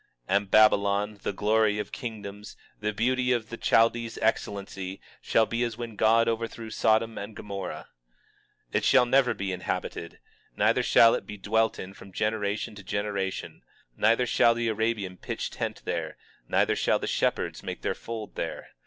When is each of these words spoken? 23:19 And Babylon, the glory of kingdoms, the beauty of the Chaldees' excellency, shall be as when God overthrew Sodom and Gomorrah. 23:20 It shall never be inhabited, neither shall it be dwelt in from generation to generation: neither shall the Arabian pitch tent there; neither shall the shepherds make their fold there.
23:19 0.27 0.37
And 0.37 0.49
Babylon, 0.49 1.19
the 1.21 1.31
glory 1.31 1.77
of 1.77 1.91
kingdoms, 1.91 2.57
the 2.79 2.91
beauty 2.91 3.31
of 3.31 3.49
the 3.49 3.57
Chaldees' 3.63 4.17
excellency, 4.17 4.99
shall 5.21 5.45
be 5.45 5.61
as 5.63 5.77
when 5.77 5.95
God 5.95 6.27
overthrew 6.27 6.71
Sodom 6.71 7.19
and 7.19 7.35
Gomorrah. 7.35 7.87
23:20 8.71 8.75
It 8.77 8.83
shall 8.83 9.05
never 9.05 9.35
be 9.35 9.51
inhabited, 9.51 10.17
neither 10.57 10.81
shall 10.81 11.13
it 11.13 11.27
be 11.27 11.37
dwelt 11.37 11.77
in 11.77 11.93
from 11.93 12.11
generation 12.11 12.73
to 12.73 12.83
generation: 12.83 13.61
neither 13.95 14.25
shall 14.25 14.55
the 14.55 14.69
Arabian 14.69 15.17
pitch 15.17 15.51
tent 15.51 15.83
there; 15.85 16.17
neither 16.47 16.75
shall 16.75 16.97
the 16.97 17.05
shepherds 17.05 17.61
make 17.61 17.83
their 17.83 17.93
fold 17.93 18.33
there. 18.33 18.69